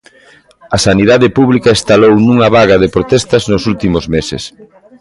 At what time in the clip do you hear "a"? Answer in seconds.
0.75-0.77